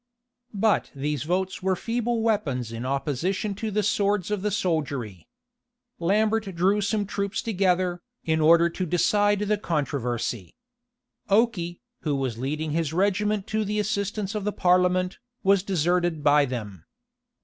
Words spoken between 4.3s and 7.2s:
of the soldiery. Lambert drew some